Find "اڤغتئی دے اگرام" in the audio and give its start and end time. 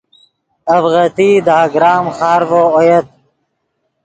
0.73-2.05